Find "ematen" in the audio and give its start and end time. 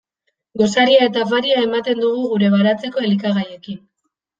1.67-2.03